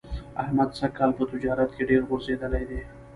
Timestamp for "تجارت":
1.31-1.69